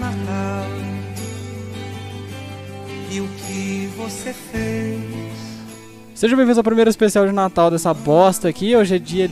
[0.00, 0.64] Natal.
[3.10, 4.98] E o que você fez?
[6.14, 8.74] Sejam bem-vindos ao primeiro especial de Natal dessa bosta aqui.
[8.74, 9.30] Hoje é dia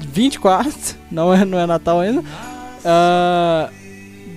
[0.00, 2.20] 24, não é, não é Natal ainda.
[2.20, 3.72] Uh,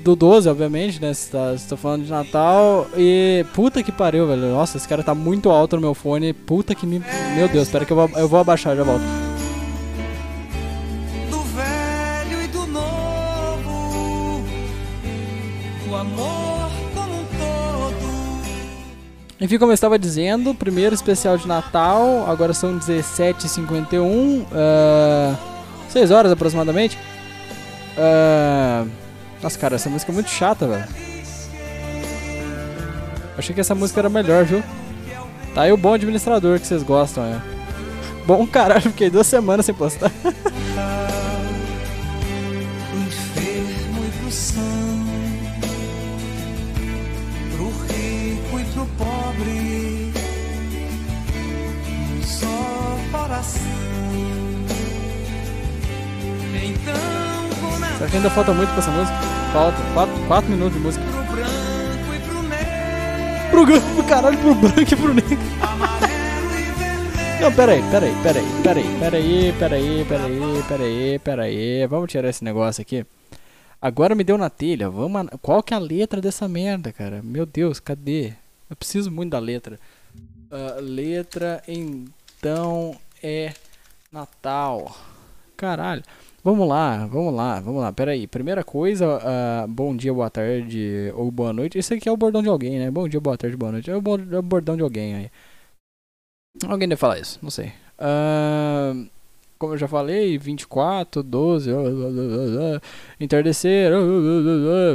[0.03, 1.09] do 12, obviamente, né?
[1.09, 2.87] Estou tá, falando de Natal.
[2.95, 4.51] E puta que pariu, velho.
[4.51, 6.33] Nossa, esse cara tá muito alto no meu fone.
[6.33, 7.01] Puta que me.
[7.35, 9.26] Meu Deus, espera que eu vou, eu vou abaixar, já volto.
[19.39, 22.25] Enfim, como eu estava dizendo, primeiro especial de Natal.
[22.27, 24.01] Agora são 17h51.
[24.01, 25.37] Uh,
[25.89, 26.97] 6 horas aproximadamente.
[27.97, 28.89] Uh,
[29.41, 30.85] nossa, cara, essa música é muito chata, velho.
[33.37, 34.63] Achei que essa música era melhor, viu?
[35.53, 37.39] Tá aí o bom administrador que vocês gostam, é.
[38.25, 40.11] Bom caralho, fiquei duas semanas sem postar.
[58.17, 59.15] ainda falta muito pra essa música?
[59.53, 59.77] Falta
[60.27, 61.05] 4 minutos de música.
[61.05, 63.51] Pro branco e pro negro.
[63.51, 65.37] Pro, pro caralho, pro branco e pro negro.
[67.39, 71.87] Não, peraí, peraí, peraí, peraí, peraí, peraí, peraí, peraí, peraí.
[71.87, 73.05] Vamos tirar esse negócio aqui.
[73.79, 74.89] Agora me deu na telha.
[74.89, 75.27] Vamos.
[75.39, 77.21] Qual que é a letra dessa merda, cara?
[77.23, 78.33] Meu Deus, cadê?
[78.67, 79.79] Eu preciso muito da letra.
[80.51, 83.53] Uh, letra então é
[84.11, 84.97] Natal.
[85.55, 86.03] Caralho.
[86.47, 87.91] Vamos lá, vamos lá, vamos lá.
[87.91, 88.25] Pera aí.
[88.25, 91.77] Primeira coisa, uh, bom dia, boa tarde ou boa noite.
[91.77, 92.89] Esse aqui é o bordão de alguém, né?
[92.89, 93.91] Bom dia, boa tarde, boa noite.
[93.91, 95.31] É o, é bordão de alguém aí.
[96.65, 97.73] Alguém deve falar isso, não sei.
[97.99, 99.09] Uh,
[99.59, 102.81] como eu já falei, 24, 12, uh, uh,
[103.19, 103.91] entardecer,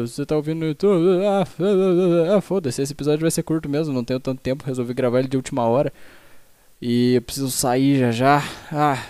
[0.01, 4.21] você tá ouvindo no YouTube, ah, foda-se, esse episódio vai ser curto mesmo, não tenho
[4.21, 5.93] tanto tempo, resolvi gravar ele de última hora.
[6.81, 8.43] E eu preciso sair já já.
[8.73, 9.05] Ah,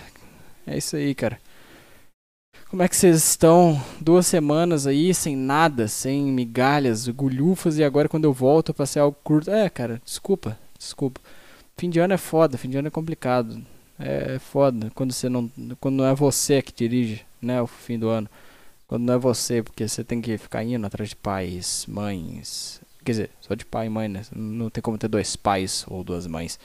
[0.66, 1.38] é isso aí, cara.
[2.72, 3.78] Como é que vocês estão?
[4.00, 9.02] Duas semanas aí sem nada, sem migalhas, gulhufas e agora quando eu volto eu passei
[9.02, 9.50] algo curto.
[9.50, 11.20] É, cara, desculpa, desculpa.
[11.76, 13.60] Fim de ano é foda, fim de ano é complicado.
[13.98, 17.98] É, é foda quando você não, quando não é você que dirige, né, o fim
[17.98, 18.26] do ano.
[18.88, 22.80] Quando não é você, porque você tem que ficar indo atrás de pais, mães.
[23.04, 24.22] Quer dizer, só de pai e mãe, né?
[24.34, 26.58] Não tem como ter dois pais ou duas mães.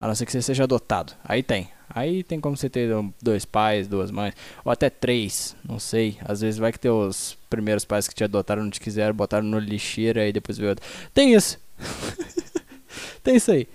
[0.00, 1.14] A não ser que você seja adotado.
[1.24, 1.70] Aí tem.
[1.88, 2.90] Aí tem como você ter
[3.22, 4.34] dois pais, duas mães,
[4.64, 6.18] ou até três, não sei.
[6.22, 9.58] Às vezes vai que teus primeiros pais que te adotaram não te quiseram, botaram no
[9.58, 10.84] lixeira e depois veio outro.
[11.14, 11.58] Tem isso.
[13.22, 13.66] tem isso aí.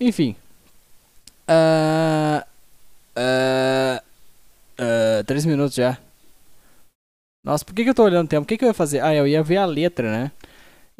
[0.00, 0.34] Enfim.
[1.48, 2.42] Uh,
[3.16, 4.02] uh,
[4.80, 5.98] uh, três minutos já.
[7.44, 8.44] Nossa, por que, que eu tô olhando o tempo?
[8.44, 9.00] O que, que eu ia fazer?
[9.00, 10.32] Ah, eu ia ver a letra, né?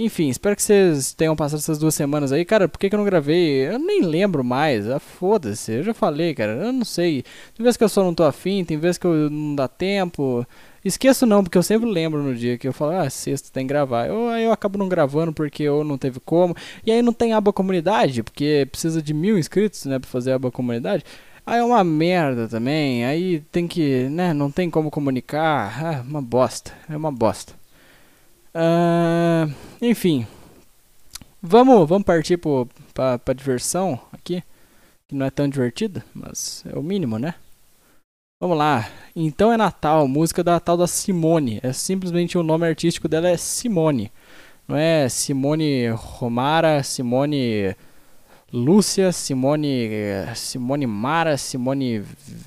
[0.00, 2.44] Enfim, espero que vocês tenham passado essas duas semanas aí.
[2.44, 3.66] Cara, por que, que eu não gravei?
[3.66, 4.88] Eu nem lembro mais.
[4.88, 6.53] Ah, foda-se, eu já falei, cara.
[6.53, 7.25] Eu não sei.
[7.53, 10.47] Tem vezes que eu só não tô afim, tem vezes que eu não dá tempo.
[10.84, 13.69] Esqueço não, porque eu sempre lembro no dia que eu falo, ah, sexta tem que
[13.69, 14.06] gravar.
[14.06, 16.54] Eu, aí eu acabo não gravando porque eu não teve como.
[16.86, 20.48] E aí não tem aba comunidade, porque precisa de mil inscritos, né, pra fazer aba
[20.53, 21.04] comunidade.
[21.44, 23.04] Aí é uma merda também.
[23.04, 25.76] Aí tem que, né, não tem como comunicar.
[25.84, 26.72] Ah, uma bosta.
[26.88, 27.57] É uma bosta.
[28.54, 30.26] Uh, enfim.
[31.41, 32.38] Vamos, vamos partir
[32.94, 34.42] para diversão aqui.
[35.06, 37.34] Que não é tão divertida, mas é o mínimo, né?
[38.41, 38.88] Vamos lá.
[39.16, 41.60] Então é Natal, música da tal da Simone.
[41.62, 44.12] É simplesmente o nome artístico dela é Simone.
[44.69, 47.75] Não é Simone Romara, Simone
[48.53, 49.91] Lúcia, Simone
[50.36, 52.04] Simone Mara, Simone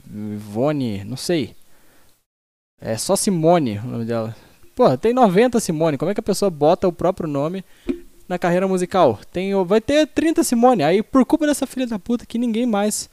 [0.09, 1.55] Ivone, não sei.
[2.79, 4.35] É só Simone o nome dela.
[4.75, 5.97] Pô, tem 90 Simone.
[5.97, 7.63] Como é que a pessoa bota o próprio nome
[8.27, 9.19] na carreira musical?
[9.31, 10.83] Tem, vai ter 30 Simone.
[10.83, 13.09] Aí, por culpa dessa filha da puta, que ninguém mais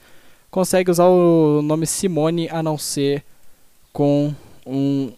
[0.49, 3.23] consegue usar o nome Simone a não ser
[3.91, 4.33] com
[4.65, 5.11] um,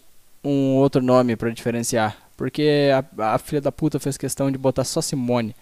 [0.43, 2.17] um outro nome para diferenciar.
[2.35, 5.55] Porque a, a filha da puta fez questão de botar só Simone.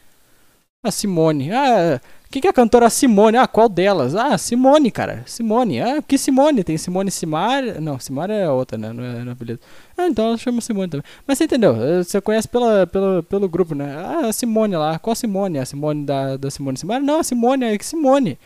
[0.84, 1.52] A Simone.
[1.52, 2.00] Ah,
[2.32, 3.38] quem que é a cantora Simone?
[3.38, 4.16] Ah, qual delas?
[4.16, 5.24] Ah, Simone, cara.
[5.26, 5.82] Simone.
[5.82, 6.64] Ah, que Simone?
[6.64, 7.82] Tem Simone Simar.
[7.82, 8.94] Não, Simar é outra, né?
[8.94, 9.60] Não é, não é apelido.
[9.98, 11.04] Ah, então ela chama Simone também.
[11.26, 11.76] Mas você entendeu?
[11.82, 13.96] Eh, você conhece pela, pela, pelo grupo, né?
[13.98, 15.00] Ah, a Simone lá.
[15.00, 15.58] Qual Simone?
[15.58, 17.02] A Simone da, da Simone Simar?
[17.02, 18.38] Não, a Simone é que Simone.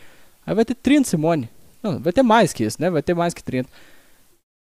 [0.48, 1.50] Aí vai ter 30 Simone.
[1.82, 2.90] Não, vai ter mais que isso, né?
[2.90, 3.70] Vai ter mais que 30.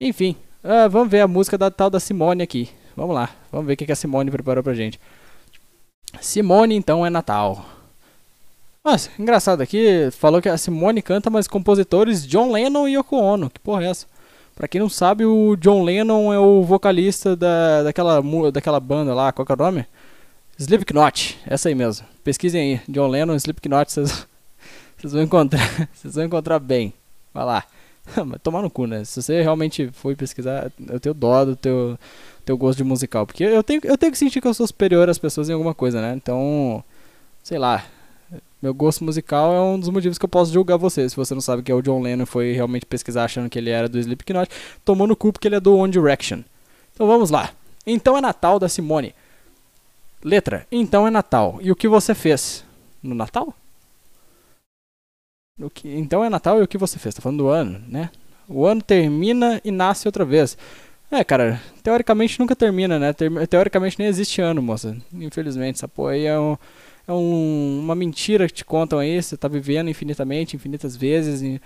[0.01, 2.69] Enfim, ah, vamos ver a música da tal da Simone aqui.
[2.97, 3.29] Vamos lá.
[3.51, 4.99] Vamos ver o que, que a Simone preparou pra gente.
[6.19, 7.80] Simone, então, é Natal.
[8.83, 13.47] Nossa, engraçado aqui, falou que a Simone canta, mas compositores John Lennon e Yoko Ono.
[13.47, 14.07] Que porra é essa?
[14.55, 19.31] Pra quem não sabe, o John Lennon é o vocalista da, daquela, daquela banda lá,
[19.31, 19.85] qual que é o nome?
[20.57, 22.07] Slipknot, essa aí mesmo.
[22.23, 24.25] Pesquisem aí, John Lennon, Slipknot, vocês
[25.13, 25.61] vão encontrar,
[25.93, 26.91] vocês vão encontrar bem.
[27.31, 27.63] Vai lá.
[28.41, 29.05] Tomar no cu, né?
[29.05, 31.99] Se você realmente foi pesquisar, eu tenho dó do teu,
[32.43, 33.27] teu gosto de musical.
[33.27, 35.75] Porque eu tenho, eu tenho que sentir que eu sou superior às pessoas em alguma
[35.75, 36.13] coisa, né?
[36.15, 36.83] Então,
[37.43, 37.85] sei lá.
[38.61, 41.09] Meu gosto musical é um dos motivos que eu posso julgar você.
[41.09, 43.71] Se você não sabe que é o John Lennon foi realmente pesquisar achando que ele
[43.71, 44.51] era do Slipknot,
[44.85, 46.43] tomou no cu porque ele é do One Direction.
[46.93, 47.51] Então vamos lá.
[47.87, 49.15] Então é Natal da Simone.
[50.23, 50.67] Letra.
[50.71, 51.57] Então é Natal.
[51.61, 52.63] E o que você fez?
[53.01, 53.55] No Natal?
[55.59, 57.15] O que, então é Natal e o que você fez?
[57.15, 58.11] Tá falando do ano, né?
[58.47, 60.57] O ano termina e nasce outra vez.
[61.09, 63.13] É, cara, teoricamente nunca termina, né?
[63.49, 64.95] Teoricamente nem existe ano, moça.
[65.13, 66.57] Infelizmente, essa porra aí é, um,
[67.11, 69.21] é um- uma mentira que te contam aí.
[69.21, 71.41] Você tá vivendo infinitamente, infinitas vezes.
[71.41, 71.61] e-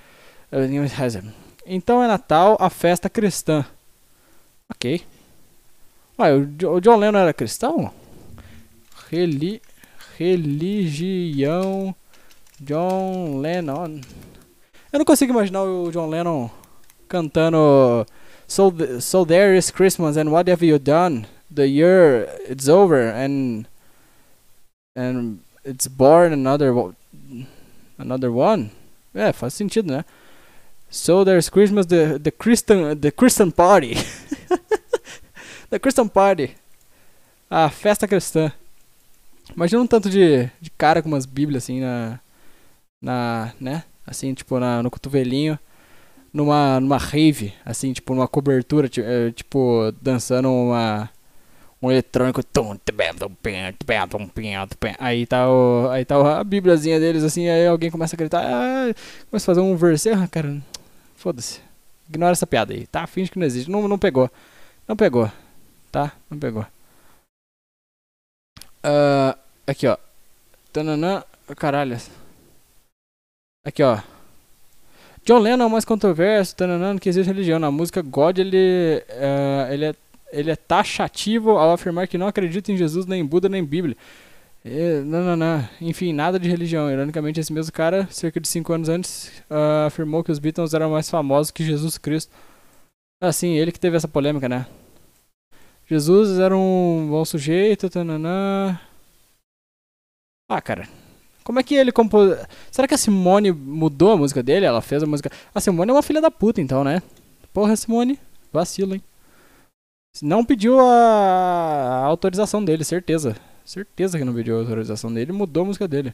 [1.65, 3.65] Então é Natal, a festa cristã.
[4.69, 5.01] Ok.
[6.19, 7.91] Ué, o John Lennon era cristão?
[9.09, 9.61] Reli
[10.17, 11.93] religião
[12.61, 13.99] John Lennon.
[14.91, 16.49] Eu não consigo imaginar o John Lennon
[17.07, 18.05] cantando
[18.47, 21.25] So, th- so there is Christmas and what have you done?
[21.53, 23.65] The year it's over and
[24.95, 26.73] and it's born another
[27.97, 28.71] another one.
[29.13, 30.05] É, faz sentido, né?
[30.89, 33.95] So there's Christmas the the Christian the Christian party.
[35.69, 36.55] the Christian party.
[37.49, 38.51] A festa cristã.
[39.55, 42.19] Imagina um tanto de, de cara com umas bíblias assim na
[43.01, 43.83] na, né?
[44.07, 45.59] Assim, tipo na, no cotovelinho,
[46.33, 51.09] numa numa rave, assim, tipo numa cobertura, eh, tipo dançando uma
[51.81, 52.41] um eletrônico.
[54.99, 58.93] Aí tá o aí tá a bíbliazinha deles assim, aí alguém começa a gritar, ah,
[59.29, 60.61] começa a fazer um versículo, ah, cara,
[61.15, 61.61] foda-se.
[62.09, 63.07] Ignora essa piada aí, tá?
[63.07, 63.69] Finge que não existe.
[63.69, 64.29] Não, não pegou.
[64.87, 65.31] Não pegou.
[65.91, 66.11] Tá?
[66.29, 66.65] Não pegou.
[68.83, 69.97] Ah, aqui, ó.
[70.71, 71.23] Tananã.
[71.55, 71.97] Caralho.
[73.63, 73.99] Aqui, ó.
[75.25, 77.57] John Lennon é o mais controverso, tananã, que existe religião.
[77.57, 79.95] Na música God, ele, eh, ele, é,
[80.35, 83.65] ele é taxativo ao afirmar que não acredita em Jesus, nem em Buda, nem em
[83.65, 83.95] Bíblia.
[84.63, 85.69] Eh, não, não, não.
[85.79, 86.91] Enfim, nada de religião.
[86.91, 90.91] Ironicamente, esse mesmo cara, cerca de 5 anos antes, ah, afirmou que os Beatles eram
[90.91, 92.33] mais famosos que Jesus Cristo.
[93.21, 94.65] Assim, ele que teve essa polêmica, né?
[95.87, 98.79] Jesus era um bom sujeito, tananã.
[100.49, 100.87] Ah, cara.
[101.43, 102.35] Como é que ele compôs.
[102.71, 104.65] Será que a Simone mudou a música dele?
[104.65, 105.31] Ela fez a música.
[105.53, 107.03] A Simone é uma filha da puta, então, né?
[107.53, 108.19] Porra, Simone.
[108.51, 109.03] Vacilo, hein?
[110.21, 113.35] Não pediu a, a autorização dele, certeza.
[113.65, 116.13] Certeza que não pediu a autorização dele mudou a música dele.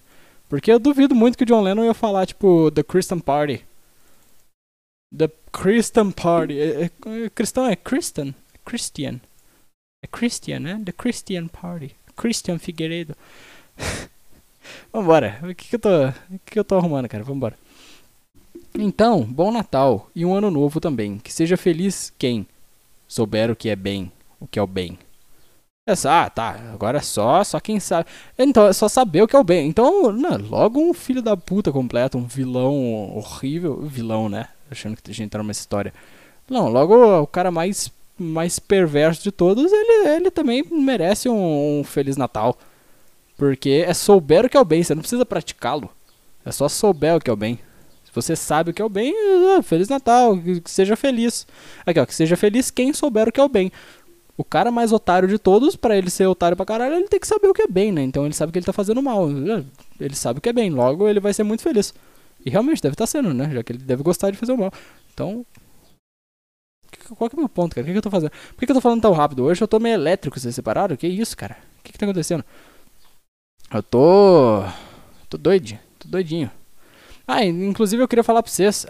[0.49, 3.63] Porque eu duvido muito que o John Lennon ia falar, tipo, The Christian Party.
[5.15, 6.59] The Christian Party.
[6.59, 8.33] É, é- é- cristão é Christian?
[8.65, 9.19] Christian.
[10.03, 10.81] É Christian, né?
[10.83, 11.95] The Christian Party.
[12.15, 13.15] Christian Figueiredo.
[14.91, 15.39] Vambora.
[15.43, 16.07] O que, que eu tô.
[16.07, 17.23] O que, que eu tô arrumando, cara?
[17.23, 17.57] Vambora.
[18.73, 21.17] Então, bom Natal e um ano novo também.
[21.17, 22.47] Que seja feliz quem
[23.11, 24.09] souber o que é bem,
[24.39, 24.97] o que é o bem.
[25.85, 26.57] É só, ah, tá.
[26.73, 28.07] Agora é só, só quem sabe.
[28.39, 29.67] Então, é só saber o que é o bem.
[29.67, 33.81] Então, não, logo um filho da puta completo, um vilão horrível.
[33.81, 34.47] Vilão, né?
[34.69, 35.93] Achando que a gente tá numa história.
[36.49, 41.83] Não, logo o cara mais, mais perverso de todos, ele, ele também merece um, um
[41.83, 42.57] Feliz Natal.
[43.35, 45.89] Porque é souber o que é o bem, você não precisa praticá-lo.
[46.45, 47.59] É só souber o que é o bem.
[48.11, 49.13] Se você sabe o que é o bem,
[49.57, 51.47] ah, Feliz Natal, que seja feliz.
[51.85, 53.71] Aqui, ó, que seja feliz quem souber o que é o bem.
[54.37, 57.27] O cara mais otário de todos, pra ele ser otário pra caralho, ele tem que
[57.27, 58.01] saber o que é bem, né?
[58.03, 59.29] Então ele sabe que ele tá fazendo mal.
[59.97, 61.93] Ele sabe o que é bem, logo ele vai ser muito feliz.
[62.45, 63.49] E realmente deve estar sendo, né?
[63.49, 64.73] Já que ele deve gostar de fazer o mal.
[65.13, 65.45] Então.
[67.17, 67.83] Qual que é o meu ponto, cara?
[67.83, 68.31] O que, que eu tô fazendo?
[68.31, 69.45] Por que, que eu tô falando tão rápido?
[69.45, 70.97] Hoje eu tô meio elétrico, vocês separaram?
[70.97, 71.55] Que isso, cara?
[71.79, 72.43] O que, que tá acontecendo?
[73.73, 74.63] Eu tô.
[75.29, 75.79] tô doidinho.
[75.97, 76.51] Tô doidinho.
[77.27, 78.85] Ah, inclusive eu queria falar pra vocês.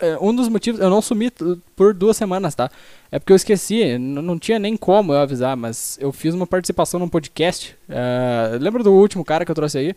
[0.00, 0.80] é, um dos motivos.
[0.80, 1.30] Eu não sumi
[1.76, 2.70] por duas semanas, tá?
[3.10, 3.98] É porque eu esqueci.
[3.98, 7.76] Não tinha nem como eu avisar, mas eu fiz uma participação num podcast.
[7.88, 9.94] ah, lembra do último cara que eu trouxe aí?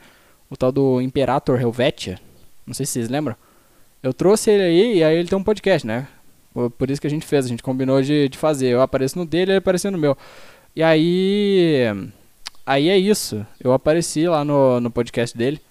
[0.50, 2.20] O tal do Imperator Helvetia?
[2.66, 3.36] Não sei se vocês lembram.
[4.04, 6.08] Eu trouxe ele aí e aí ele tem um podcast, né?
[6.54, 8.68] Por por isso que a gente fez, a gente combinou de, de fazer.
[8.68, 10.18] Eu apareço no dele, ele apareceu no meu.
[10.76, 11.86] E aí.
[12.66, 13.46] Aí é isso.
[13.60, 15.62] Eu apareci lá no, no podcast dele.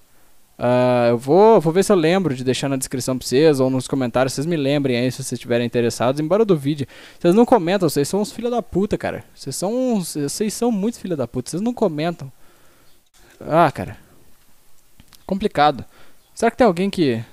[0.59, 3.69] Ah, eu vou, vou ver se eu lembro de deixar na descrição pra vocês ou
[3.69, 4.33] nos comentários.
[4.33, 6.21] Vocês me lembrem aí se vocês estiverem interessados.
[6.21, 6.89] Embora eu duvide.
[7.19, 9.25] Vocês não comentam, vocês são uns filha da puta, cara.
[9.35, 11.51] Vocês são uns, Vocês são muito filha da puta.
[11.51, 12.31] Vocês não comentam.
[13.41, 13.97] Ah, cara.
[15.27, 15.85] Complicado.
[16.35, 17.25] Será que tem alguém que,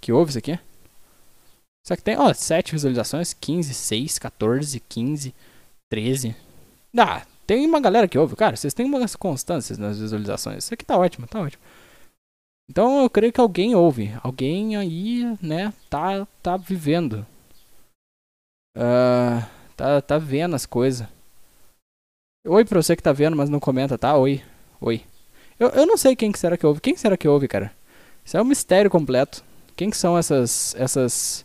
[0.00, 0.58] que ouve isso aqui?
[1.86, 5.34] Só que tem, ó, 7 visualizações, 15, 6, 14, 15,
[5.88, 6.36] 13.
[6.96, 8.54] Ah, tem uma galera que ouve, cara.
[8.54, 10.64] Vocês têm umas constâncias nas visualizações.
[10.64, 11.62] Isso aqui tá ótimo, tá ótimo.
[12.70, 14.12] Então eu creio que alguém ouve.
[14.22, 17.26] Alguém aí, né, tá, tá vivendo.
[18.76, 19.44] Uh,
[19.76, 21.04] tá, tá vendo as coisas.
[22.46, 24.16] Oi pra você que tá vendo, mas não comenta, tá?
[24.16, 24.40] Oi.
[24.80, 25.02] Oi.
[25.58, 26.80] Eu, eu não sei quem que será que ouve.
[26.80, 27.72] Quem será que ouve, cara?
[28.24, 29.42] Isso é um mistério completo.
[29.74, 30.72] Quem que são essas.
[30.76, 31.44] essas.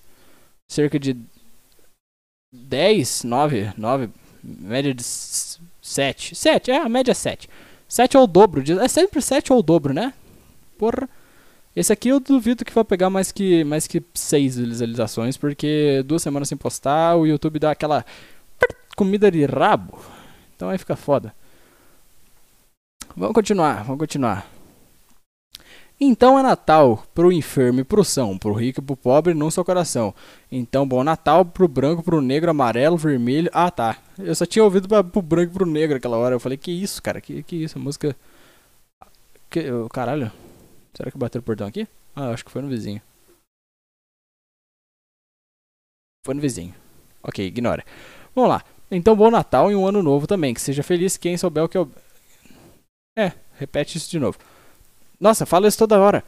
[0.69, 1.17] cerca de
[2.53, 4.09] 10, 9, 9,
[4.43, 6.35] média de 7.
[6.35, 7.49] 7, é, a média é 7.
[7.87, 8.63] 7 é o dobro.
[8.79, 10.13] É sempre 7 ou o dobro, né?
[10.77, 11.09] Porra.
[11.75, 16.21] Esse aqui eu duvido que vai pegar mais que, mais que 6 visualizações, porque duas
[16.21, 18.05] semanas sem postar, o YouTube dá aquela
[18.95, 19.99] comida de rabo.
[20.55, 21.33] Então aí fica foda.
[23.15, 24.47] Vamos continuar, vamos continuar.
[25.99, 29.63] Então é Natal pro enfermo e pro são, pro rico e pro pobre no seu
[29.63, 30.13] coração.
[30.51, 33.49] Então, bom Natal pro branco, pro negro, amarelo, vermelho.
[33.53, 33.97] Ah, tá.
[34.17, 36.35] Eu só tinha ouvido pra, pro branco e pro negro aquela hora.
[36.35, 37.21] Eu falei, que isso, cara?
[37.21, 37.77] Que, que isso?
[37.77, 38.15] A música.
[39.49, 40.29] Que, oh, caralho.
[40.95, 41.87] Será que bateu o portão aqui?
[42.15, 43.01] Ah, acho que foi no vizinho.
[46.25, 46.73] Foi no vizinho.
[47.21, 47.83] Ok, ignora.
[48.33, 48.63] Vamos lá.
[48.89, 50.53] Então, bom Natal e um ano novo também.
[50.53, 51.91] Que seja feliz quem souber o que eu.
[53.17, 54.37] É, repete isso de novo.
[55.19, 56.23] Nossa, fala isso toda hora.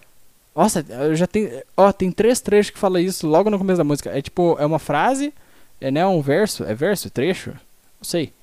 [0.55, 1.63] Nossa, eu já tenho.
[1.75, 4.09] Ó, tem três trechos que fala isso logo no começo da música.
[4.09, 5.33] É tipo, é uma frase,
[5.79, 6.63] é né, um verso.
[6.63, 7.09] É verso?
[7.09, 7.51] Trecho?
[7.51, 8.33] Não sei.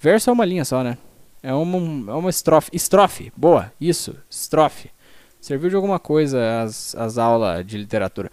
[0.00, 0.98] Verso é uma linha só, né?
[1.42, 2.70] É uma, é uma estrofe.
[2.72, 4.90] Estrofe, boa, isso, estrofe.
[5.40, 8.30] Serviu de alguma coisa as, as aulas de literatura.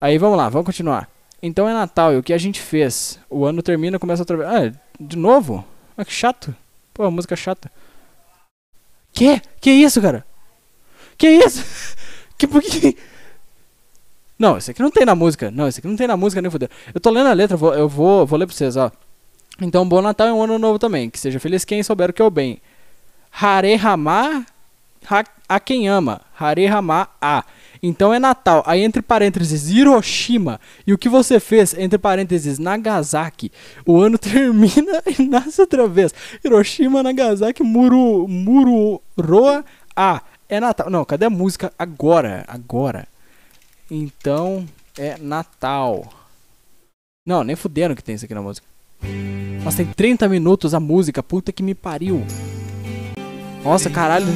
[0.00, 1.08] Aí vamos lá, vamos continuar.
[1.42, 3.18] Então é Natal e o que a gente fez?
[3.28, 4.48] O ano termina, começa outra vez.
[4.48, 5.64] Ah, de novo?
[5.96, 6.54] Ah, que chato.
[6.94, 7.70] Pô, música chata.
[9.12, 9.40] Que?
[9.60, 10.24] Que isso, cara?
[11.16, 11.64] Que isso?
[12.38, 12.96] Que por que.
[14.36, 15.48] Não, isso aqui não tem na música.
[15.48, 16.68] Não, isso aqui não tem na música nem fudeu.
[16.92, 18.90] Eu tô lendo a letra, vou, eu vou, vou ler pra vocês, ó.
[19.60, 21.08] Então, bom Natal e um ano novo também.
[21.08, 22.60] Que seja feliz quem souber o que é o bem.
[23.30, 24.44] Hare Rama
[25.48, 26.20] a quem ama.
[26.38, 27.44] Hare Rama a.
[27.82, 28.62] Então é Natal.
[28.66, 30.60] Aí entre parênteses Hiroshima.
[30.86, 33.50] E o que você fez entre parênteses Nagasaki.
[33.84, 36.14] O ano termina e nasce outra vez.
[36.44, 39.64] Hiroshima, Nagasaki, Muru, Mururoa
[39.96, 40.22] a.
[40.48, 40.90] É Natal.
[40.90, 42.44] Não, cadê a música agora?
[42.46, 43.08] Agora.
[43.90, 44.66] Então
[44.98, 46.12] é Natal.
[47.26, 48.66] Não, nem fuderam que tem isso aqui na música.
[49.64, 51.22] Mas tem 30 minutos a música.
[51.22, 52.24] Puta que me pariu.
[53.64, 54.26] Nossa, caralho.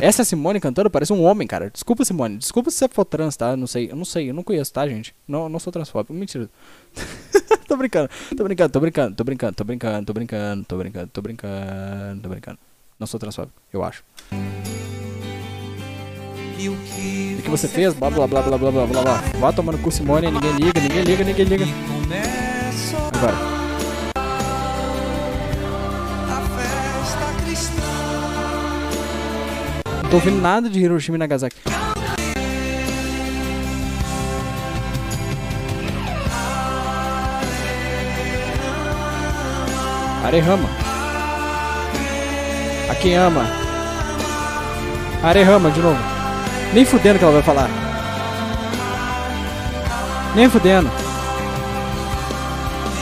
[0.00, 1.70] Essa Simone cantando parece um homem, cara.
[1.70, 2.38] Desculpa, Simone.
[2.38, 3.56] Desculpa se você for trans, tá?
[3.56, 3.90] Não sei.
[3.90, 4.30] Eu não sei.
[4.30, 5.14] Eu não conheço, tá, gente?
[5.26, 6.12] Não, não sou transfóbico.
[6.12, 6.48] Mentira.
[7.68, 8.08] tô brincando.
[8.36, 12.28] Tô brincando, tô brincando, tô brincando, tô brincando, tô brincando, tô brincando, tô brincando, tô
[12.28, 12.58] brincando.
[12.98, 14.04] Não sou transfóbico, eu acho.
[16.58, 17.94] O que, O que você fez?
[17.94, 19.22] Blá blá blá blá blá blá blá blá.
[19.38, 20.30] Vá tomando cu, Simone.
[20.30, 21.64] Ninguém liga, ninguém liga, ninguém liga.
[23.14, 23.49] Agora.
[30.10, 31.56] Tô ouvindo nada de Hiroshima e Nagasaki.
[40.24, 40.68] Arehama.
[42.90, 43.46] A quem ama.
[45.22, 45.98] Arehama, de novo.
[46.74, 47.68] Nem fudendo que ela vai falar.
[50.34, 50.90] Nem fudendo.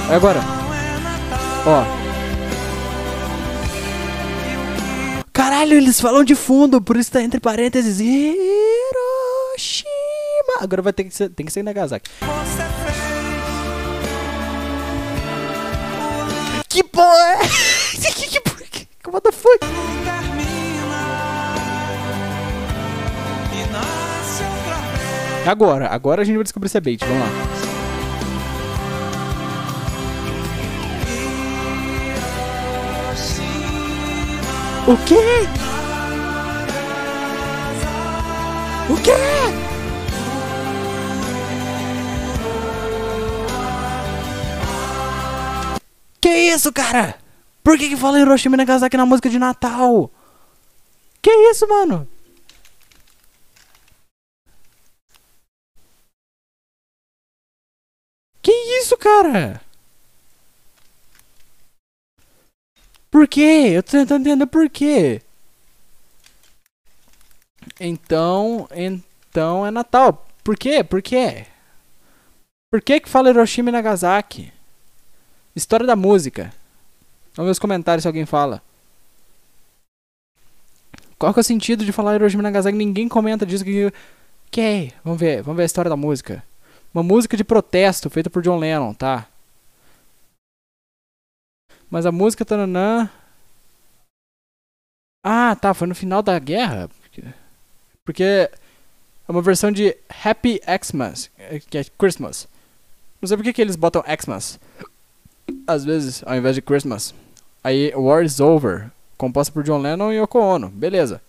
[0.09, 0.41] Aí agora.
[1.67, 1.98] Ó.
[5.69, 8.01] Caralho, eles falam de fundo, por isso tá entre parênteses.
[8.01, 8.39] Hiroshima.
[10.61, 12.11] Agora vai ter que ser, tem que ser Nagasaki.
[16.71, 17.39] Que porra é?
[18.01, 19.59] que, que, que, que, what the fuck?
[25.47, 27.05] Agora, agora a gente vai descobrir se é bait.
[27.05, 27.68] Vamos lá.
[34.89, 35.15] O quê?
[38.89, 39.13] O quê?
[46.19, 47.19] Que isso, cara?
[47.63, 50.11] Por que que fala Hiroshima e Nagasaki na música de Natal?
[51.21, 52.09] Que isso, mano?
[58.41, 59.61] Que isso, cara?
[63.11, 63.71] Por quê?
[63.73, 65.23] Eu tô tentando entender por quê.
[67.81, 70.27] Então, então é Natal.
[70.43, 70.83] Por quê?
[70.83, 71.47] Por quê?
[72.71, 74.53] Por que que fala Hiroshima e Nagasaki?
[75.57, 76.53] História da música.
[77.35, 78.63] Vamos ver os comentários se alguém fala.
[81.19, 82.77] Qual que é o sentido de falar Hiroshima e Nagasaki?
[82.77, 83.65] Ninguém comenta disso.
[83.65, 83.93] Que,
[84.51, 84.93] que?
[85.03, 86.45] Vamos ver, vamos ver a história da música.
[86.93, 89.27] Uma música de protesto feita por John Lennon, tá?
[91.91, 93.11] Mas a música tananã.
[95.25, 96.89] Ah, tá, foi no final da guerra.
[98.05, 102.49] Porque- é uma versão de Happy Xmas, eh, que é Christmas.
[103.21, 104.59] Não sei por que, que eles botam Xmas.
[105.67, 107.15] Às vezes, ao invés de Christmas.
[107.63, 110.69] Aí, War is Over, composta por John Lennon e Yoko Ono.
[110.71, 111.21] Beleza.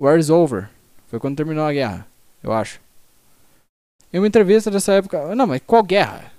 [0.00, 0.68] War is Over.
[1.08, 2.06] Foi quando terminou a guerra,
[2.42, 2.80] eu acho.
[4.12, 5.34] Em uma entrevista dessa época.
[5.34, 6.30] Não, mas qual guerra?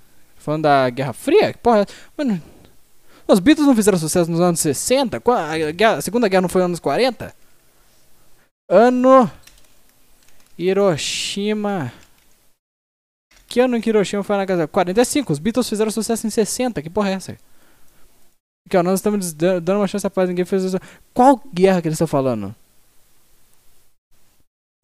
[0.44, 1.52] Falando da Guerra Fria?
[1.52, 1.86] Que Porra,
[2.18, 2.40] mano.
[3.26, 5.18] Os Beatles não fizeram sucesso nos anos 60?
[5.20, 7.34] Qua- A, guerra- a Segunda Guerra não foi nos anos 40?
[8.68, 9.30] Ano.
[10.58, 11.90] Hiroshima.
[13.48, 14.68] Que ano que Hiroshima foi na casa?
[14.68, 15.32] 45.
[15.32, 16.82] Os Beatles fizeram sucesso em 60.
[16.82, 17.32] Que porra é essa?
[18.66, 20.28] Aqui, ó, nós estamos da- dando uma chance à paz.
[20.28, 20.78] Ninguém fez isso.
[21.14, 22.54] Qual guerra que eles estão falando?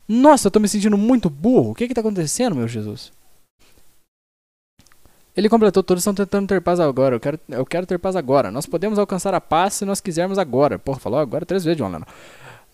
[0.08, 1.70] Nossa, eu tô me sentindo muito burro.
[1.70, 3.12] O que que tá acontecendo, meu Jesus?
[5.36, 7.14] Ele completou, todos estão tentando ter paz agora.
[7.14, 8.50] Eu quero, eu quero ter paz agora.
[8.50, 10.78] Nós podemos alcançar a paz se nós quisermos agora.
[10.78, 12.06] Porra, falou agora três vezes, John Lennon.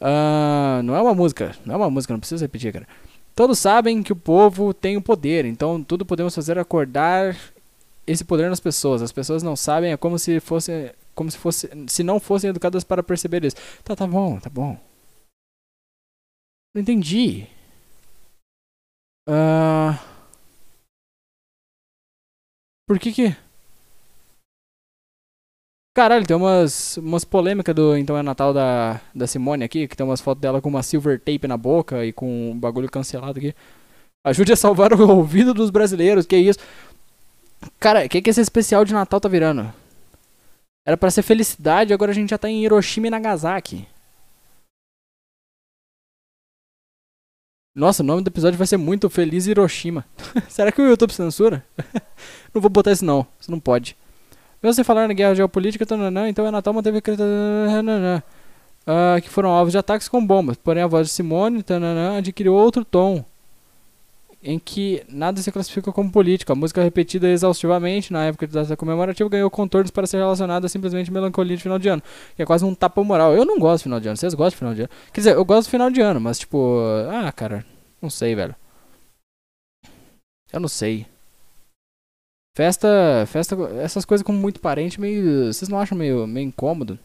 [0.01, 1.55] Ah, não é uma música.
[1.65, 2.87] Não é uma música, não precisa repetir, cara.
[3.35, 7.37] Todos sabem que o povo tem o poder, então tudo podemos fazer é acordar
[8.07, 9.03] esse poder nas pessoas.
[9.03, 12.83] As pessoas não sabem, é como se fosse, como se fosse, se não fossem educadas
[12.83, 13.57] para perceber isso.
[13.85, 14.79] Tá, tá bom, tá bom.
[16.75, 17.47] Não entendi.
[19.29, 19.99] Ah,
[22.87, 23.37] por que que
[25.97, 30.05] Caralho, tem umas, umas polêmicas do Então é Natal da, da Simone aqui, que tem
[30.05, 33.55] umas fotos dela com uma silver tape na boca e com um bagulho cancelado aqui.
[34.23, 36.59] Ajude a salvar o ouvido dos brasileiros, que isso?
[37.81, 39.73] Cara, o que, que esse especial de Natal tá virando?
[40.87, 43.89] Era pra ser felicidade, agora a gente já tá em Hiroshima e Nagasaki.
[47.77, 50.07] Nossa, o nome do episódio vai ser muito Feliz Hiroshima.
[50.49, 51.63] Será que o YouTube censura?
[52.55, 53.95] não vou botar isso não, isso não pode.
[54.63, 57.03] Mesmo sem falar na guerra geopolítica, tananã, então é Natal manteve
[58.87, 60.57] ah, que foram alvos de ataques com bombas.
[60.57, 63.23] Porém, a voz de Simone tananã, adquiriu outro tom,
[64.43, 66.53] em que nada se classifica como político.
[66.53, 71.11] A música repetida exaustivamente na época dessa comemorativa ganhou contornos para ser relacionada a simplesmente
[71.13, 72.03] melancolia de final de ano,
[72.35, 73.35] que é quase um tapa moral.
[73.35, 74.91] Eu não gosto de final de ano, vocês gostam de final de ano?
[75.13, 76.79] Quer dizer, eu gosto do final de ano, mas tipo,
[77.11, 77.65] ah, cara,
[78.01, 78.55] não sei, velho.
[80.53, 81.07] Eu não sei.
[82.57, 85.53] Festa, festa, essas coisas com muito parente, meio.
[85.53, 86.99] Vocês não acham meio, meio incômodo?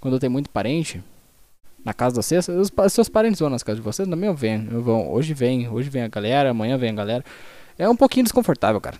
[0.00, 1.00] Quando tem muito parente?
[1.84, 2.46] Na casa de vocês?
[2.48, 4.08] Os seus parentes vão nas casas de vocês?
[4.36, 4.68] Vem.
[4.70, 7.24] Eu vou, hoje vem, hoje vem a galera, amanhã vem a galera.
[7.78, 8.98] É um pouquinho desconfortável, cara.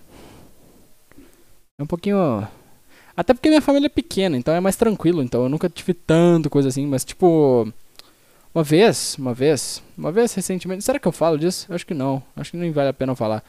[1.78, 2.46] É um pouquinho.
[3.16, 5.22] Até porque minha família é pequena, então é mais tranquilo.
[5.22, 7.72] Então eu nunca tive tanto coisa assim, mas tipo.
[8.54, 10.84] Uma vez, uma vez, uma vez recentemente.
[10.84, 11.72] Será que eu falo disso?
[11.72, 12.22] Acho que não.
[12.36, 13.42] Acho que nem vale a pena falar.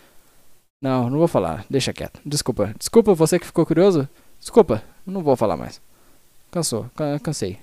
[0.81, 1.65] Não, não vou falar.
[1.69, 2.21] Deixa quieto.
[2.25, 2.73] Desculpa.
[2.77, 4.07] Desculpa você que ficou curioso.
[4.39, 4.81] Desculpa.
[5.05, 5.81] Não vou falar mais.
[6.51, 6.85] Cansou.
[6.95, 7.57] Ca- cansei.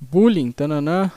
[0.00, 1.10] Bullying, tananã.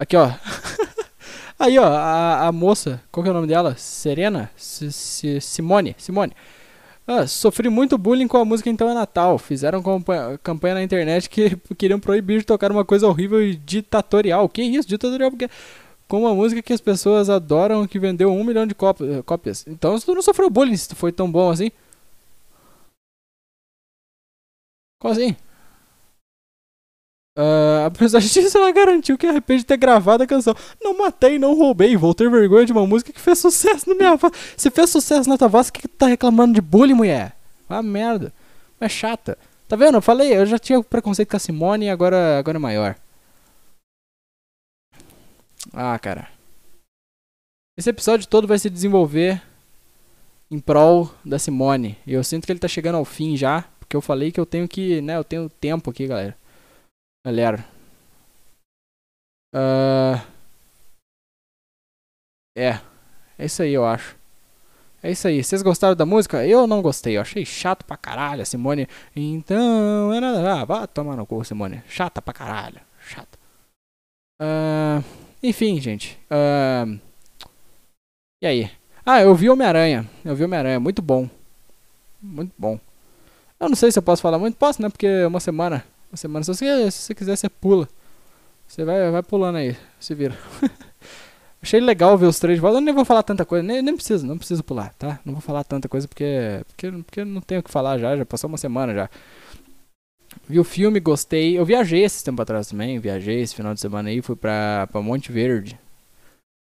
[0.00, 0.28] Aqui, ó.
[1.58, 3.76] Aí, ó, a, a moça, qual que é o nome dela?
[3.76, 4.50] Serena?
[4.56, 5.94] Si- Si- Simone.
[5.98, 6.32] Simone.
[7.06, 9.38] Ah, sofri muito bullying com a música Então é Natal.
[9.38, 14.48] Fizeram campa- campanha na internet que queriam proibir de tocar uma coisa horrível e ditatorial.
[14.48, 14.88] Que isso?
[14.88, 15.50] Ditatorial porque
[16.08, 19.66] com uma música que as pessoas adoram que vendeu um milhão de cópi- cópias.
[19.68, 21.70] Então tu não sofreu bullying se tu foi tão bom assim.
[24.98, 25.36] Como assim?
[27.36, 30.54] Ah, apesar disso, ela garantiu que arrepende de ter gravado a canção.
[30.82, 34.16] Não matei, não roubei, vou ter vergonha de uma música que fez sucesso na minha
[34.16, 34.32] voz.
[34.56, 37.36] Se fez sucesso na tua voz, que, que tá reclamando de bullying, mulher?
[37.68, 38.32] Ah, merda.
[38.80, 39.38] É chata.
[39.66, 39.96] Tá vendo?
[39.96, 42.96] Eu falei, eu já tinha preconceito com a Simone e agora, agora é maior.
[45.72, 46.28] Ah, cara.
[47.76, 49.42] Esse episódio todo vai se desenvolver
[50.50, 51.98] em prol da Simone.
[52.06, 53.64] E eu sinto que ele tá chegando ao fim já.
[53.80, 55.16] Porque eu falei que eu tenho que, né?
[55.16, 56.36] Eu tenho tempo aqui, galera.
[57.24, 57.64] Galera.
[59.52, 60.26] Ah,
[62.56, 62.80] é.
[63.38, 64.16] É isso aí, eu acho.
[65.02, 65.42] É isso aí.
[65.42, 66.46] Vocês gostaram da música?
[66.46, 67.16] Eu não gostei.
[67.16, 68.88] Eu achei chato pra caralho Simone.
[69.14, 70.62] Então, é nada.
[70.62, 71.82] Ah, vá tomar no cu, Simone.
[71.88, 72.80] Chata pra caralho.
[73.00, 73.38] Chata.
[74.40, 75.02] Ah,
[75.42, 76.18] enfim, gente.
[76.30, 76.86] Ah,
[78.42, 78.70] e aí?
[79.04, 80.08] Ah, eu vi Homem-Aranha.
[80.24, 80.80] Eu vi Homem-Aranha.
[80.80, 81.28] Muito bom.
[82.22, 82.78] Muito bom.
[83.60, 84.56] Eu não sei se eu posso falar muito.
[84.56, 84.88] Posso, né?
[84.88, 85.84] Porque é uma semana.
[86.14, 86.44] Uma semana.
[86.44, 87.88] Se você, se você quiser, você pula.
[88.68, 89.76] Você vai, vai pulando aí.
[89.98, 90.38] Se vira.
[91.60, 92.76] Achei legal ver os três de volta.
[92.76, 93.64] Eu nem vou falar tanta coisa.
[93.64, 95.18] Nem, nem preciso, não preciso pular, tá?
[95.24, 98.16] Não vou falar tanta coisa porque, porque, porque não tenho o que falar já.
[98.16, 99.10] Já passou uma semana já.
[100.48, 101.58] Vi o filme, gostei.
[101.58, 103.00] Eu viajei esse tempo atrás também.
[103.00, 104.22] Viajei esse final de semana aí.
[104.22, 105.76] Fui pra, pra Monte Verde.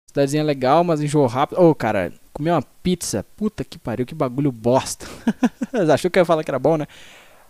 [0.07, 1.59] Cidadezinha legal, mas enjoou rápido.
[1.59, 3.25] Ô, cara, comi uma pizza.
[3.35, 5.05] Puta que pariu, que bagulho bosta.
[5.93, 6.87] Achou que eu ia falar que era bom, né?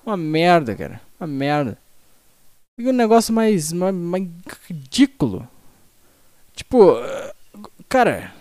[0.03, 0.99] Uma merda, cara.
[1.19, 1.77] Uma merda.
[2.81, 4.27] E um negócio mais, mais, mais
[4.67, 5.47] ridículo.
[6.55, 6.95] Tipo,
[7.87, 8.33] cara.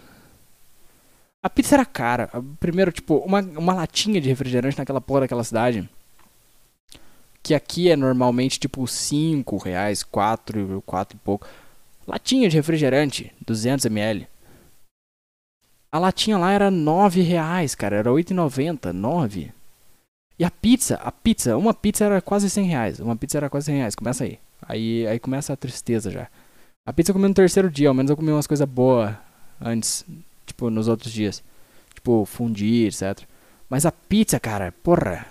[1.42, 2.30] A pizza era cara.
[2.58, 5.86] Primeiro, tipo, uma, uma latinha de refrigerante naquela porra daquela cidade.
[7.42, 11.46] Que aqui é normalmente tipo 5 reais, 4, 4 e pouco.
[12.06, 14.26] Latinha de refrigerante, 200ml.
[15.92, 17.96] A latinha lá era 9 reais, cara.
[17.96, 19.52] Era 8,90, 9.
[20.40, 22.98] E a pizza, a pizza, uma pizza era quase 100 reais.
[22.98, 23.94] Uma pizza era quase 100 reais.
[23.94, 24.38] Começa aí.
[24.66, 26.28] Aí, aí começa a tristeza já.
[26.86, 29.14] A pizza eu comi no terceiro dia, ao menos eu comi umas coisas boas
[29.60, 30.02] antes,
[30.46, 31.44] tipo, nos outros dias.
[31.94, 33.22] Tipo, fundir, etc.
[33.68, 35.26] Mas a pizza, cara, porra.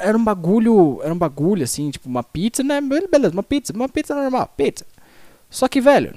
[0.00, 2.80] Era um bagulho, era um bagulho assim, tipo, uma pizza, né?
[2.80, 4.86] Beleza, uma pizza, uma pizza normal, pizza.
[5.50, 6.14] Só que, velho,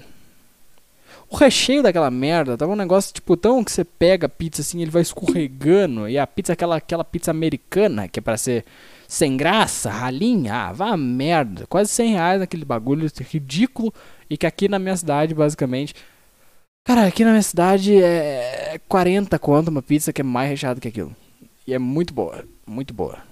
[1.32, 4.82] o recheio daquela merda tava um negócio, tipo, tão que você pega a pizza assim,
[4.82, 6.10] ele vai escorregando.
[6.10, 8.66] E a pizza, aquela, aquela pizza americana, que é pra ser
[9.08, 11.66] sem graça, ralinha, ah, vá merda.
[11.68, 13.94] Quase 100 reais naquele bagulho ridículo.
[14.30, 15.96] E que aqui na minha cidade, basicamente.
[16.86, 20.88] Cara, aqui na minha cidade é 40 conto uma pizza que é mais recheada que
[20.90, 21.16] aquilo.
[21.66, 23.24] E é muito boa, muito boa.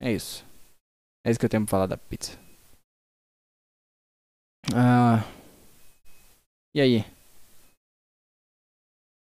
[0.00, 0.42] É isso.
[1.22, 2.38] É isso que eu tenho pra falar da pizza.
[4.74, 5.22] Ah.
[6.74, 7.15] E aí?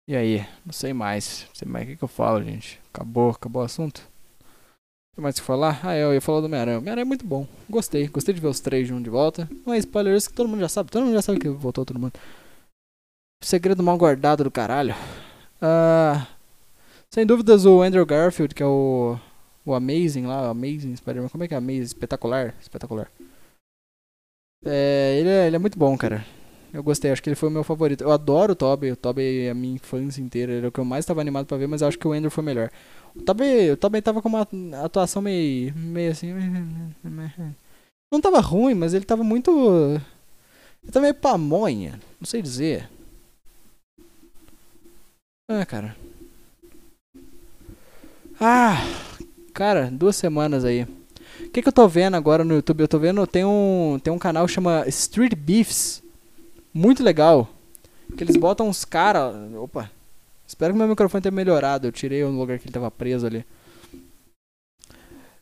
[0.10, 0.40] E aí?
[0.66, 1.46] Não sei mais.
[1.50, 2.82] Não sei mais o que, que eu falo, gente.
[2.92, 4.00] Acabou, acabou o assunto.
[4.40, 5.80] O que mais que falar?
[5.84, 6.80] Ah, eu ia falar do Homem-Aranha.
[6.80, 7.48] Homem-Aranha é muito bom.
[7.70, 8.08] Gostei.
[8.08, 9.48] Gostei de ver os três juntos de volta.
[9.64, 10.90] Não é spoiler isso que todo mundo já sabe.
[10.90, 12.14] Todo mundo já sabe que voltou todo mundo.
[13.44, 14.96] Segredo mal guardado do caralho.
[15.62, 16.26] Ah,
[17.14, 19.16] sem dúvidas o Andrew Garfield, que é o
[19.64, 21.84] o Amazing lá, o Amazing Spider-Man, como é que é Amazing?
[21.84, 23.12] Espetacular, espetacular.
[24.66, 26.26] É, ele é, ele é muito bom, cara.
[26.72, 28.04] Eu gostei, acho que ele foi o meu favorito.
[28.04, 30.86] Eu adoro o Toby, o Toby é a minha infância inteira, era o que eu
[30.86, 32.70] mais estava animado para ver, mas acho que o Andrew foi melhor.
[33.16, 34.48] O Toby, o Toby tava com uma
[34.84, 36.34] atuação meio, meio assim,
[38.12, 40.00] não tava ruim, mas ele tava muito
[40.84, 42.90] ele tava meio pamonha, não sei dizer.
[45.48, 45.96] Ah, cara.
[48.40, 48.78] Ah,
[49.54, 50.84] cara, duas semanas aí.
[51.42, 52.82] O que, que eu tô vendo agora no YouTube?
[52.82, 56.02] Eu tô vendo, tem um, tem um canal que chama Street Beefs.
[56.74, 57.50] Muito legal.
[58.18, 59.36] Que eles botam uns caras.
[59.56, 59.92] Opa.
[60.48, 61.88] Espero que meu microfone tenha melhorado.
[61.88, 63.46] Eu tirei o lugar que ele tava preso ali.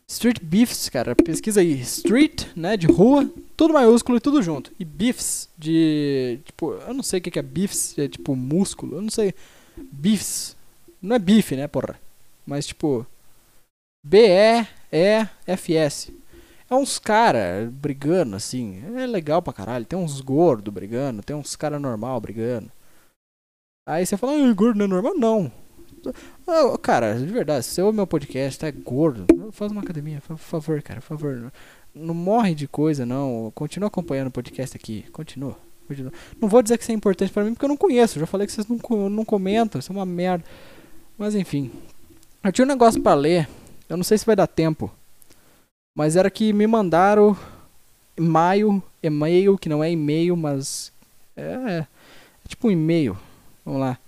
[0.06, 1.14] Street Beefs, cara.
[1.14, 1.80] Pesquisa aí.
[1.80, 2.76] Street, né?
[2.76, 3.30] De rua.
[3.56, 4.72] Tudo maiúsculo e tudo junto.
[4.78, 6.40] E Beefs de.
[6.44, 7.98] Tipo, eu não sei o que é Beefs.
[7.98, 8.96] É tipo músculo.
[8.96, 9.34] Eu não sei.
[9.76, 10.56] Beefs.
[11.00, 11.98] Não é bife, né, porra?
[12.46, 13.06] Mas tipo.
[14.04, 14.68] B-E-E-F-S.
[16.70, 18.82] É uns cara brigando, assim.
[18.96, 19.86] É legal pra caralho.
[19.86, 22.70] Tem uns gordo brigando, tem uns cara normal brigando.
[23.86, 25.14] Aí você fala, ah, gordo não é normal?
[25.16, 25.52] Não.
[26.82, 31.00] Cara, de verdade, se o meu podcast é gordo, faz uma academia, por favor, cara,
[31.00, 31.52] por favor.
[31.94, 33.50] Não morre de coisa, não.
[33.54, 35.04] Continua acompanhando o podcast aqui.
[35.10, 35.56] Continua.
[35.86, 36.12] continua.
[36.40, 38.18] Não vou dizer que isso é importante pra mim, porque eu não conheço.
[38.18, 40.44] Eu já falei que vocês não, não comentam, isso é uma merda.
[41.16, 41.70] Mas enfim.
[42.44, 43.48] Eu tinha um negócio pra ler.
[43.88, 44.92] Eu não sei se vai dar tempo.
[45.98, 47.36] Mas era que me mandaram
[48.16, 50.92] maio, e-mail, que não é e-mail, mas
[51.36, 51.86] é, é
[52.46, 53.18] tipo um e-mail.
[53.64, 53.98] Vamos lá.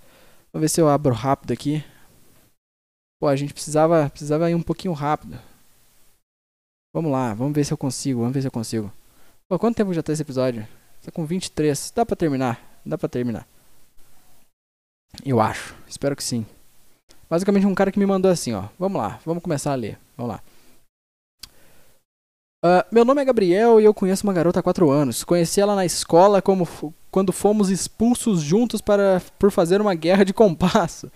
[0.53, 1.83] Vamos ver se eu abro rápido aqui.
[3.19, 5.37] Pô, a gente precisava, precisava ir um pouquinho rápido.
[6.95, 8.89] Vamos lá, vamos ver se eu consigo, vamos ver se eu consigo.
[9.49, 10.65] Pô, quanto tempo já tá esse episódio?
[11.03, 11.91] Tá com 23.
[11.93, 13.45] Dá pra terminar, dá pra terminar.
[15.25, 16.45] Eu acho, espero que sim.
[17.29, 18.69] Basicamente um cara que me mandou assim, ó.
[18.79, 19.99] Vamos lá, vamos começar a ler.
[20.15, 20.41] Vamos lá.
[22.63, 25.23] Uh, meu nome é Gabriel e eu conheço uma garota há 4 anos.
[25.23, 26.67] Conheci ela na escola como
[27.09, 31.11] quando fomos expulsos juntos para por fazer uma guerra de compasso.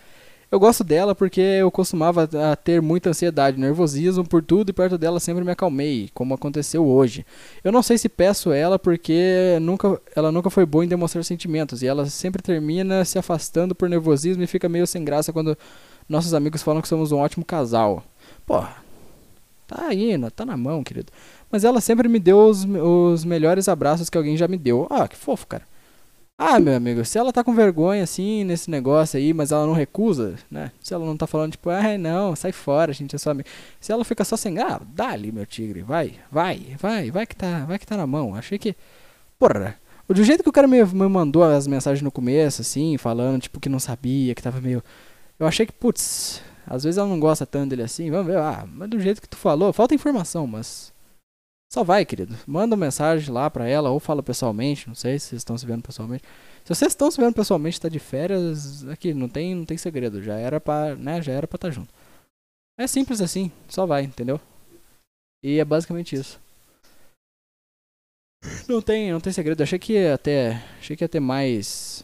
[0.52, 2.28] Eu gosto dela porque eu costumava
[2.64, 7.24] ter muita ansiedade, nervosismo por tudo e perto dela sempre me acalmei, como aconteceu hoje.
[7.64, 11.84] Eu não sei se peço ela porque nunca, ela nunca foi boa em demonstrar sentimentos
[11.84, 15.56] e ela sempre termina se afastando por nervosismo e fica meio sem graça quando
[16.10, 18.04] nossos amigos falam que somos um ótimo casal.
[18.48, 18.64] Pô,
[19.68, 21.12] tá aí, tá na mão, querido.
[21.52, 24.88] Mas ela sempre me deu os, os melhores abraços que alguém já me deu.
[24.90, 25.64] Ah, que fofo, cara.
[26.38, 29.74] Ah, meu amigo, se ela tá com vergonha assim nesse negócio aí, mas ela não
[29.74, 30.72] recusa, né?
[30.82, 33.48] Se ela não tá falando tipo, ah, não, sai fora, gente é só amigo.
[33.80, 37.36] Se ela fica só sem, ah, dá ali, meu tigre, vai, vai, vai, vai que
[37.38, 38.36] tá, vai que tá na mão.
[38.36, 38.76] Achei que,
[39.40, 39.78] porra,
[40.10, 43.60] do jeito que o cara me, me mandou as mensagens no começo, assim, falando tipo
[43.60, 44.84] que não sabia, que tava meio
[45.38, 48.10] eu achei que, putz, às vezes ela não gosta tanto dele assim.
[48.10, 50.94] Vamos ver, ah, mas do jeito que tu falou, falta informação, mas.
[51.72, 52.36] Só vai, querido.
[52.48, 54.88] Manda uma mensagem lá pra ela ou fala pessoalmente.
[54.88, 56.24] Não sei se vocês estão se vendo pessoalmente.
[56.64, 60.22] Se vocês estão se vendo pessoalmente, tá de férias, aqui não tem, não tem segredo.
[60.22, 61.94] Já era pra, né, já era pra estar tá junto.
[62.78, 64.40] É simples assim, só vai, entendeu?
[65.44, 66.40] E é basicamente isso.
[68.68, 69.62] Não tem, não tem segredo.
[69.62, 72.04] Achei que ia ter, achei que ia ter mais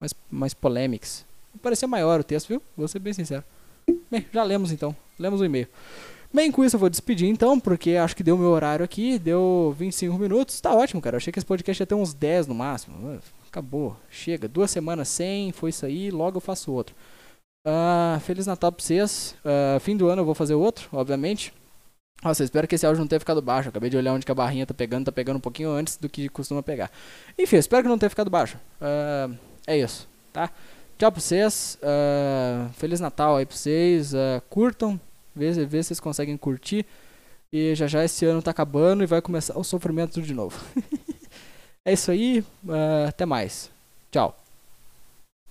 [0.00, 1.24] mais mais polêmicas.
[1.62, 2.62] Parecia maior o texto, viu?
[2.76, 3.44] Vou ser bem sincero.
[4.10, 4.94] Bem, já lemos então.
[5.18, 5.68] Lemos o e-mail.
[6.32, 9.74] Bem, com isso eu vou despedir então, porque acho que deu meu horário aqui, deu
[9.78, 10.60] 25 minutos.
[10.60, 11.14] Tá ótimo, cara.
[11.14, 13.20] Eu achei que esse podcast ia ter uns 10 no máximo.
[13.48, 13.96] Acabou.
[14.10, 14.48] Chega.
[14.48, 16.94] Duas semanas sem, foi isso aí, logo eu faço outro.
[17.64, 19.36] Uh, Feliz Natal pra vocês.
[19.44, 21.52] Uh, fim do ano eu vou fazer outro, obviamente.
[22.22, 23.68] Nossa, espero que esse áudio não tenha ficado baixo.
[23.68, 26.28] acabei de olhar onde a barrinha tá pegando, tá pegando um pouquinho antes do que
[26.28, 26.90] costuma pegar.
[27.38, 28.58] Enfim, espero que não tenha ficado baixo.
[28.80, 29.36] Uh,
[29.66, 30.50] é isso, tá?
[30.98, 31.78] Tchau pra vocês.
[32.74, 34.12] Feliz Natal aí pra vocês.
[34.48, 35.00] curtam,
[35.34, 36.86] Vê, vê se vocês conseguem curtir.
[37.52, 40.58] E já já esse ano tá acabando e vai começar o sofrimento de novo.
[41.84, 42.44] é isso aí.
[42.64, 43.70] Uh, até mais.
[44.10, 44.43] Tchau.